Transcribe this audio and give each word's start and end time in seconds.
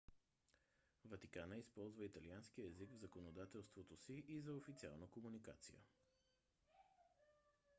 ватикана 1.05 1.57
използва 1.57 2.05
италианския 2.05 2.67
език 2.67 2.89
в 2.91 2.97
законодателството 2.97 3.95
си 3.97 4.23
и 4.27 4.41
за 4.41 4.53
официална 4.53 5.07
комуникация 5.07 5.79